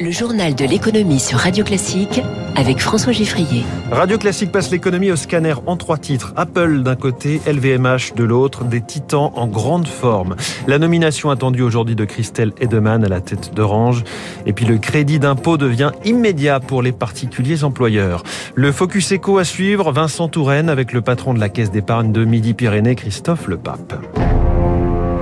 [0.00, 2.20] Le journal de l'économie sur Radio Classique
[2.54, 3.64] avec François Giffrier.
[3.90, 6.32] Radio Classique passe l'économie au scanner en trois titres.
[6.36, 10.36] Apple d'un côté, LVMH de l'autre, des titans en grande forme.
[10.68, 14.04] La nomination attendue aujourd'hui de Christelle Edeman à la tête d'Orange.
[14.46, 18.22] Et puis le crédit d'impôt devient immédiat pour les particuliers employeurs.
[18.54, 22.24] Le Focus Eco à suivre, Vincent Touraine avec le patron de la caisse d'épargne de
[22.24, 23.94] Midi-Pyrénées, Christophe Lepape.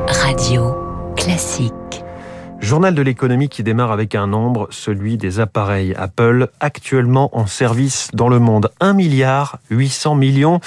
[0.06, 0.74] Radio
[1.16, 1.72] Classique.
[2.60, 8.08] Journal de l'économie qui démarre avec un nombre, celui des appareils Apple actuellement en service
[8.12, 8.70] dans le monde.
[8.80, 10.60] 1 milliard 800 millions.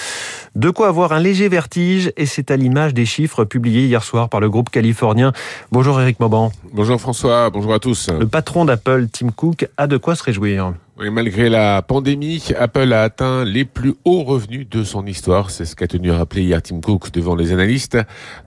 [0.56, 4.30] De quoi avoir un léger vertige et c'est à l'image des chiffres publiés hier soir
[4.30, 5.34] par le groupe californien.
[5.72, 6.52] Bonjour Eric Mauban.
[6.74, 8.10] Bonjour François, bonjour à tous.
[8.10, 10.74] Le patron d'Apple, Tim Cook, a de quoi se réjouir.
[11.02, 15.50] Malgré la pandémie, Apple a atteint les plus hauts revenus de son histoire.
[15.50, 17.98] C'est ce qu'a tenu à rappeler hier Tim Cook devant les analystes.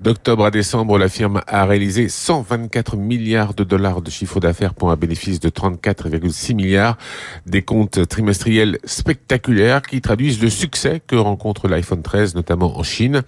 [0.02, 4.90] D'octobre à décembre, la firme a réalisé 124 milliards de dollars de chiffre d'affaires pour
[4.90, 6.98] un bénéfice de 34,6 milliards.
[7.46, 13.22] Des comptes trimestriels spectaculaires qui traduisent le succès que rencontre l'iPhone 13, notamment en Chine.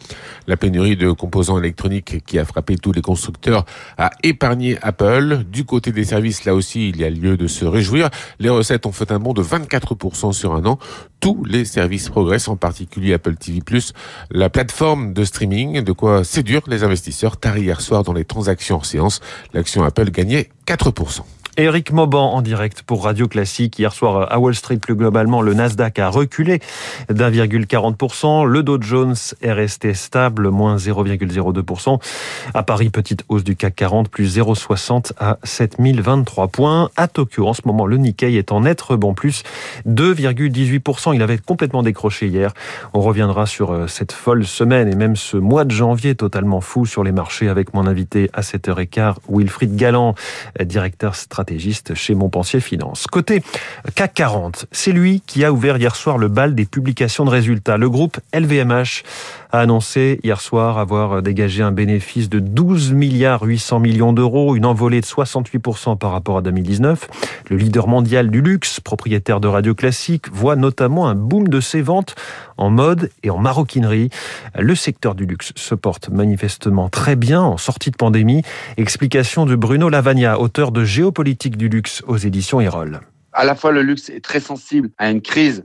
[0.46, 3.64] La pénurie de composants électroniques qui a frappé tous les constructeurs
[3.96, 5.44] a épargné Apple.
[5.50, 8.10] Du côté des services, là aussi, il y a lieu de se réjouir.
[8.38, 10.78] Les recettes ont fait bond de 24% sur un an.
[11.20, 13.60] Tous les services progressent, en particulier Apple TV+,
[14.30, 17.36] la plateforme de streaming, de quoi séduire les investisseurs.
[17.36, 19.20] Tard hier soir dans les transactions en séance,
[19.52, 21.22] l'action Apple gagnait 4%.
[21.56, 23.78] Eric Mauban en direct pour Radio Classique.
[23.78, 26.58] Hier soir à Wall Street, plus globalement, le Nasdaq a reculé
[27.10, 28.44] d'1,40%.
[28.44, 32.00] Le Dow Jones est resté stable, moins 0,02%.
[32.54, 36.90] À Paris, petite hausse du CAC 40, plus 0,60 à 7023 points.
[36.96, 39.44] À Tokyo, en ce moment, le Nikkei est en net rebond, plus
[39.86, 41.14] 2,18%.
[41.14, 42.52] Il avait complètement décroché hier.
[42.94, 46.84] On reviendra sur euh, cette folle semaine et même ce mois de janvier totalement fou
[46.84, 50.16] sur les marchés avec mon invité à 7h15, Wilfried Galland,
[50.60, 53.06] directeur stratégique stratégiste chez Montpensier Finance.
[53.06, 53.42] Côté
[53.94, 57.76] CAC 40, c'est lui qui a ouvert hier soir le bal des publications de résultats.
[57.76, 59.02] Le groupe LVMH
[59.52, 64.64] a annoncé hier soir avoir dégagé un bénéfice de 12 milliards 800 millions d'euros, une
[64.64, 67.08] envolée de 68% par rapport à 2019.
[67.50, 71.82] Le leader mondial du luxe, propriétaire de radio classique, voit notamment un boom de ses
[71.82, 72.14] ventes
[72.56, 74.08] en mode et en maroquinerie.
[74.58, 78.42] Le secteur du luxe se porte manifestement très bien en sortie de pandémie.
[78.78, 83.00] Explication de Bruno Lavagna, auteur de Géopolitique du luxe aux éditions Erol.
[83.32, 85.64] À la fois, le luxe est très sensible à une crise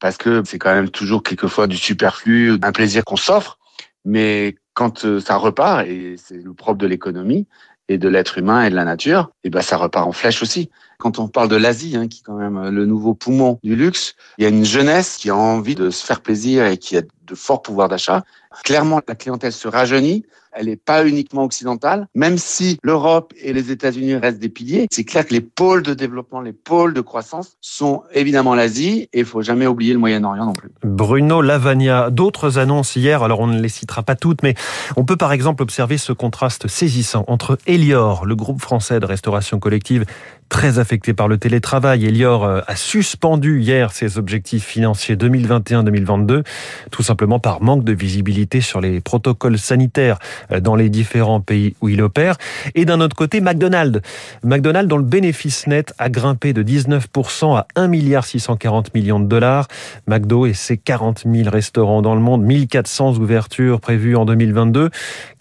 [0.00, 3.58] parce que c'est quand même toujours quelquefois du superflu, un plaisir qu'on s'offre.
[4.04, 7.46] Mais quand euh, ça repart, et c'est le propre de l'économie
[7.88, 10.70] et de l'être humain et de la nature, et ben ça repart en flèche aussi.
[10.98, 14.14] Quand on parle de l'Asie, hein, qui est quand même le nouveau poumon du luxe,
[14.38, 17.02] il y a une jeunesse qui a envie de se faire plaisir et qui a
[17.02, 18.24] de forts pouvoirs d'achat.
[18.64, 20.24] Clairement, la clientèle se rajeunit.
[20.56, 22.08] Elle n'est pas uniquement occidentale.
[22.14, 25.94] Même si l'Europe et les États-Unis restent des piliers, c'est clair que les pôles de
[25.94, 30.46] développement, les pôles de croissance sont évidemment l'Asie et il faut jamais oublier le Moyen-Orient
[30.46, 30.70] non plus.
[30.82, 34.54] Bruno Lavagna, d'autres annonces hier, alors on ne les citera pas toutes, mais
[34.96, 39.58] on peut par exemple observer ce contraste saisissant entre Elior, le groupe français de restauration
[39.58, 40.04] collective
[40.48, 42.06] très affecté par le télétravail.
[42.06, 46.44] Elior euh, a suspendu hier ses objectifs financiers 2021-2022,
[46.90, 50.18] tout simplement par manque de visibilité sur les protocoles sanitaires
[50.60, 52.36] dans les différents pays où il opère.
[52.74, 54.00] Et d'un autre côté, McDonald's.
[54.42, 59.26] McDonald's dont le bénéfice net a grimpé de 19% à 1 milliard 640 millions de
[59.26, 59.68] dollars.
[60.06, 64.90] McDo et ses 40 000 restaurants dans le monde, 1400 ouvertures prévues en 2022,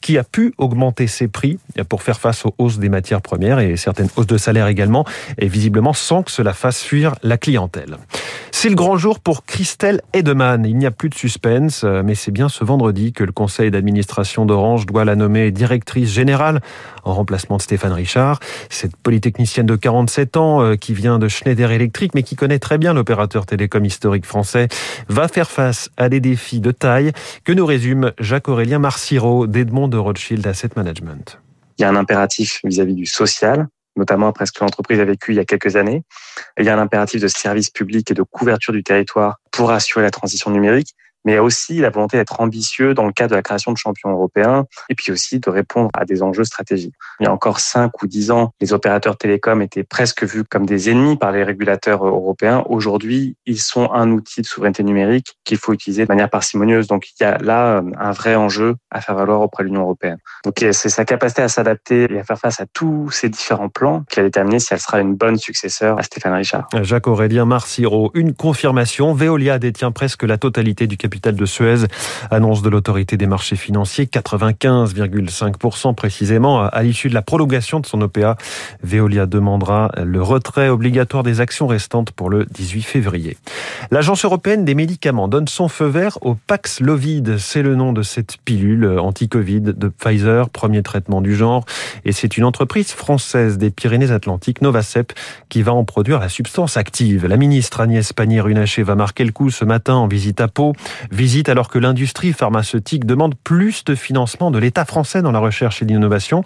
[0.01, 3.77] qui a pu augmenter ses prix pour faire face aux hausses des matières premières et
[3.77, 5.05] certaines hausses de salaire également,
[5.37, 7.97] et visiblement sans que cela fasse fuir la clientèle.
[8.51, 10.66] C'est le grand jour pour Christelle Edeman.
[10.66, 14.46] Il n'y a plus de suspense, mais c'est bien ce vendredi que le conseil d'administration
[14.46, 16.62] d'Orange doit la nommer directrice générale
[17.03, 18.40] en remplacement de Stéphane Richard.
[18.69, 22.78] Cette polytechnicienne de 47 ans euh, qui vient de Schneider Electric mais qui connaît très
[22.78, 24.67] bien l'opérateur télécom historique français
[25.07, 27.12] va faire face à des défis de taille
[27.44, 31.40] que nous résume Jacques-Aurélien Marciro d'Edmond de Rothschild Asset Management.
[31.78, 35.31] Il y a un impératif vis-à-vis du social, notamment après ce que l'entreprise a vécu
[35.31, 36.03] il y a quelques années.
[36.59, 40.03] Il y a un impératif de service public et de couverture du territoire pour assurer
[40.03, 43.72] la transition numérique mais aussi la volonté d'être ambitieux dans le cadre de la création
[43.72, 46.93] de champions européens et puis aussi de répondre à des enjeux stratégiques.
[47.19, 50.66] Il y a encore cinq ou dix ans, les opérateurs télécoms étaient presque vus comme
[50.66, 52.63] des ennemis par les régulateurs européens.
[52.69, 56.87] Aujourd'hui, ils sont un outil de souveraineté numérique qu'il faut utiliser de manière parcimonieuse.
[56.87, 60.17] Donc il y a là un vrai enjeu à faire valoir auprès de l'Union européenne.
[60.43, 64.03] Donc c'est sa capacité à s'adapter et à faire face à tous ces différents plans
[64.09, 66.67] qui a déterminé si elle sera une bonne successeur à Stéphane Richard.
[66.81, 69.13] Jacques-Aurélien Marciro, une confirmation.
[69.13, 71.88] Veolia détient presque la totalité du capital capital de Suez.
[72.29, 78.02] Annonce de l'autorité des marchés financiers, 95,5% précisément à l'issue de la prolongation de son
[78.02, 78.35] OPA.
[78.84, 83.38] Veolia demandera le retrait obligatoire des actions restantes pour le 18 février.
[83.91, 87.38] L'Agence européenne des médicaments donne son feu vert au Paxlovid.
[87.38, 91.64] C'est le nom de cette pilule anti-Covid de Pfizer, premier traitement du genre.
[92.03, 95.14] Et c'est une entreprise française des Pyrénées-Atlantiques, Novacep,
[95.47, 97.26] qui va en produire la substance active.
[97.26, 100.73] La ministre Agnès Pannier-Runacher va marquer le coup ce matin en visite à Pau.
[101.11, 105.81] Visite alors que l'industrie pharmaceutique demande plus de financement de l'État français dans la recherche
[105.81, 106.43] et l'innovation.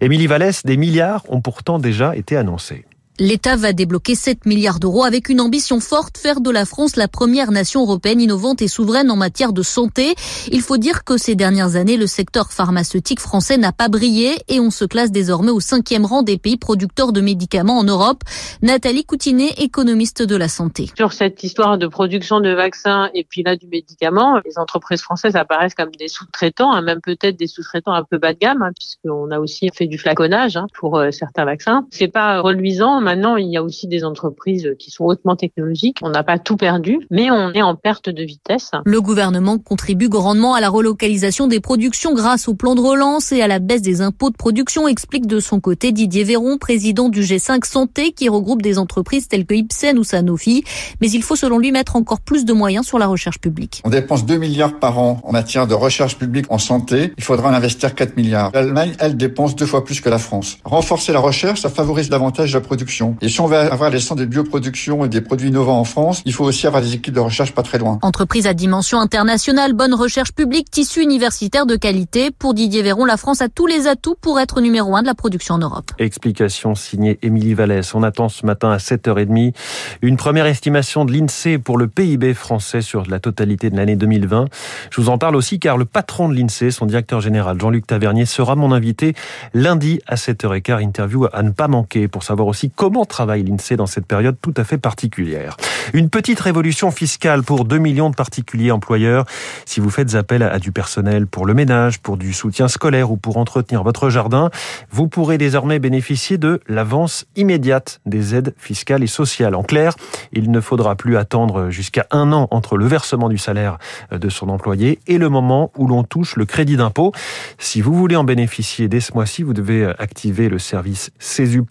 [0.00, 2.84] Émilie Vallès, des milliards ont pourtant déjà été annoncés.
[3.18, 7.08] L'État va débloquer 7 milliards d'euros avec une ambition forte, faire de la France la
[7.08, 10.14] première nation européenne innovante et souveraine en matière de santé.
[10.52, 14.60] Il faut dire que ces dernières années, le secteur pharmaceutique français n'a pas brillé et
[14.60, 18.22] on se classe désormais au cinquième rang des pays producteurs de médicaments en Europe.
[18.60, 20.90] Nathalie Coutinet, économiste de la santé.
[20.94, 25.36] Sur cette histoire de production de vaccins et puis là du médicament, les entreprises françaises
[25.36, 28.72] apparaissent comme des sous-traitants, hein, même peut-être des sous-traitants un peu bas de gamme, hein,
[28.76, 31.86] puisqu'on a aussi fait du flaconnage hein, pour euh, certains vaccins.
[31.90, 35.98] C'est pas reluisant Maintenant, il y a aussi des entreprises qui sont hautement technologiques.
[36.02, 38.72] On n'a pas tout perdu, mais on est en perte de vitesse.
[38.84, 43.42] Le gouvernement contribue grandement à la relocalisation des productions grâce au plan de relance et
[43.42, 47.20] à la baisse des impôts de production, explique de son côté Didier Véron, président du
[47.20, 50.64] G5 Santé, qui regroupe des entreprises telles que Ipsen ou Sanofi.
[51.00, 53.82] Mais il faut selon lui mettre encore plus de moyens sur la recherche publique.
[53.84, 57.12] On dépense 2 milliards par an en matière de recherche publique en santé.
[57.16, 58.50] Il faudra en investir 4 milliards.
[58.52, 60.58] L'Allemagne, elle, dépense deux fois plus que la France.
[60.64, 62.95] Renforcer la recherche, ça favorise davantage la production.
[63.20, 66.22] Et si on veut avoir les centres de bioproduction et des produits innovants en France,
[66.24, 67.98] il faut aussi avoir des équipes de recherche pas très loin.
[68.02, 72.30] Entreprise à dimension internationale, bonne recherche publique, tissu universitaire de qualité.
[72.30, 75.14] Pour Didier Véron, la France a tous les atouts pour être numéro un de la
[75.14, 75.90] production en Europe.
[75.98, 77.94] Explication signée Émilie Vallès.
[77.94, 79.54] On attend ce matin à 7h30
[80.02, 84.46] une première estimation de l'INSEE pour le PIB français sur la totalité de l'année 2020.
[84.90, 88.26] Je vous en parle aussi car le patron de l'INSEE, son directeur général Jean-Luc Tavernier,
[88.26, 89.14] sera mon invité
[89.54, 90.82] lundi à 7h15.
[90.82, 94.36] Interview à ne pas manquer pour savoir aussi comment comment travaille l'INSEE dans cette période
[94.40, 95.56] tout à fait particulière.
[95.92, 99.24] Une petite révolution fiscale pour 2 millions de particuliers employeurs.
[99.64, 103.16] Si vous faites appel à du personnel pour le ménage, pour du soutien scolaire ou
[103.16, 104.50] pour entretenir votre jardin,
[104.92, 109.56] vous pourrez désormais bénéficier de l'avance immédiate des aides fiscales et sociales.
[109.56, 109.94] En clair,
[110.32, 113.78] il ne faudra plus attendre jusqu'à un an entre le versement du salaire
[114.12, 117.10] de son employé et le moment où l'on touche le crédit d'impôt.
[117.58, 121.62] Si vous voulez en bénéficier dès ce mois-ci, vous devez activer le service CESU+,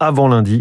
[0.00, 0.53] avant lundi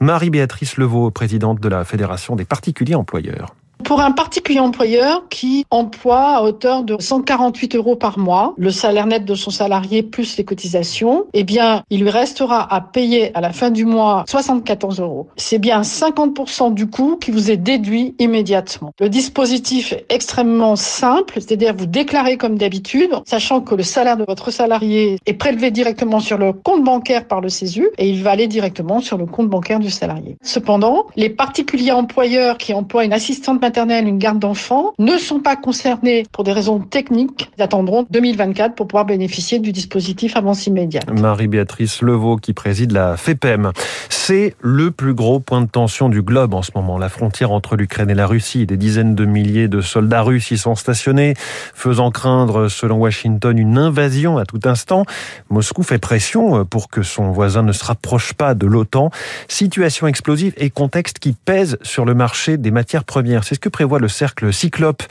[0.00, 3.54] Marie-Béatrice Levaux, présidente de la Fédération des particuliers employeurs.
[3.90, 9.06] Pour un particulier employeur qui emploie à hauteur de 148 euros par mois, le salaire
[9.06, 13.40] net de son salarié plus les cotisations, eh bien, il lui restera à payer à
[13.40, 15.26] la fin du mois 74 euros.
[15.36, 18.92] C'est bien 50% du coût qui vous est déduit immédiatement.
[19.00, 24.24] Le dispositif est extrêmement simple, c'est-à-dire vous déclarez comme d'habitude, sachant que le salaire de
[24.24, 28.30] votre salarié est prélevé directement sur le compte bancaire par le CESU et il va
[28.30, 30.36] aller directement sur le compte bancaire du salarié.
[30.44, 35.56] Cependant, les particuliers employeurs qui emploient une assistante maternelle, une garde d'enfants, ne sont pas
[35.56, 37.50] concernés pour des raisons techniques.
[37.56, 41.10] Ils attendront 2024 pour pouvoir bénéficier du dispositif avance immédiate.
[41.10, 43.72] Marie-Béatrice Levaux qui préside la FEPEM.
[44.08, 46.98] C'est le plus gros point de tension du globe en ce moment.
[46.98, 48.66] La frontière entre l'Ukraine et la Russie.
[48.66, 51.34] Des dizaines de milliers de soldats russes y sont stationnés,
[51.74, 55.04] faisant craindre, selon Washington, une invasion à tout instant.
[55.48, 59.10] Moscou fait pression pour que son voisin ne se rapproche pas de l'OTAN.
[59.48, 63.44] Situation explosive et contexte qui pèse sur le marché des matières premières.
[63.44, 65.02] C'est que prévoit le cercle Cyclope?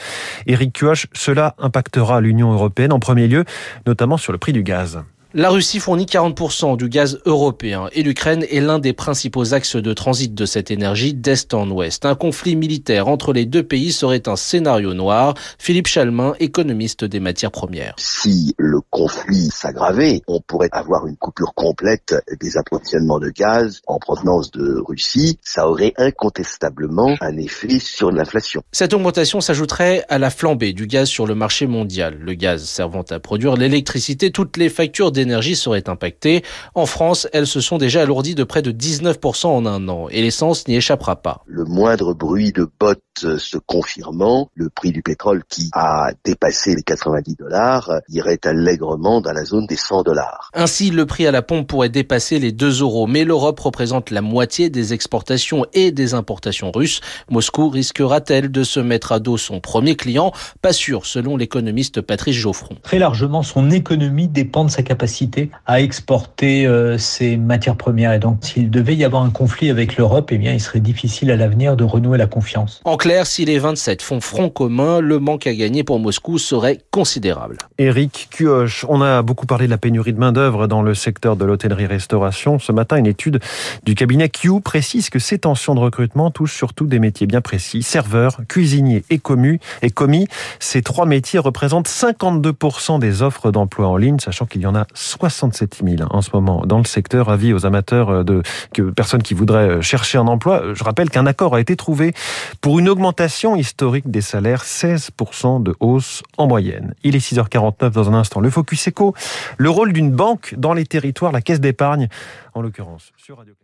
[0.46, 3.44] Éric Cuoche, cela impactera l'Union européenne en premier lieu,
[3.86, 5.02] notamment sur le prix du gaz.
[5.32, 9.92] La Russie fournit 40% du gaz européen et l'Ukraine est l'un des principaux axes de
[9.92, 12.04] transit de cette énergie d'est en ouest.
[12.04, 15.34] Un conflit militaire entre les deux pays serait un scénario noir.
[15.56, 17.94] Philippe Chalmin, économiste des matières premières.
[17.96, 24.00] Si le conflit s'aggravait, on pourrait avoir une coupure complète des approvisionnements de gaz en
[24.00, 25.38] provenance de Russie.
[25.42, 28.64] Ça aurait incontestablement un effet sur l'inflation.
[28.72, 32.18] Cette augmentation s'ajouterait à la flambée du gaz sur le marché mondial.
[32.20, 36.42] Le gaz servant à produire l'électricité, toutes les factures d'énergie seraient impactées.
[36.74, 40.22] En France, elles se sont déjà alourdies de près de 19% en un an et
[40.22, 41.42] l'essence n'y échappera pas.
[41.46, 46.82] Le moindre bruit de bottes se confirmant, le prix du pétrole qui a dépassé les
[46.82, 50.50] 90 dollars irait allègrement dans la zone des 100 dollars.
[50.54, 54.22] Ainsi, le prix à la pompe pourrait dépasser les 2 euros, mais l'Europe représente la
[54.22, 57.00] moitié des exportations et des importations russes.
[57.30, 60.32] Moscou risquera-t-elle de se mettre à dos son premier client?
[60.62, 62.76] Pas sûr, selon l'économiste Patrice Geoffron.
[62.82, 68.12] Très largement, son économie dépend de sa capacité capacité à exporter euh, ces matières premières.
[68.12, 71.30] Et donc, s'il devait y avoir un conflit avec l'Europe, eh bien, il serait difficile
[71.30, 72.80] à l'avenir de renouer la confiance.
[72.84, 76.78] En clair, si les 27 font front commun, le manque à gagner pour Moscou serait
[76.92, 77.58] considérable.
[77.78, 81.44] Éric Cuoche, on a beaucoup parlé de la pénurie de main-d'œuvre dans le secteur de
[81.44, 82.58] l'hôtellerie-restauration.
[82.58, 83.40] Ce matin, une étude
[83.84, 87.82] du cabinet Q précise que ces tensions de recrutement touchent surtout des métiers bien précis
[87.82, 89.58] serveurs, cuisiniers et commis.
[89.82, 90.28] Et commis
[90.60, 94.86] ces trois métiers représentent 52% des offres d'emploi en ligne, sachant qu'il y en a
[95.00, 97.28] 67 000 en ce moment dans le secteur.
[97.30, 98.42] Avis aux amateurs de
[98.72, 100.74] que personnes qui voudraient chercher un emploi.
[100.74, 102.12] Je rappelle qu'un accord a été trouvé
[102.60, 106.94] pour une augmentation historique des salaires, 16% de hausse en moyenne.
[107.02, 108.40] Il est 6h49 dans un instant.
[108.40, 109.14] Le Focus Eco,
[109.56, 112.08] le rôle d'une banque dans les territoires, la caisse d'épargne
[112.54, 113.54] en l'occurrence, sur Radio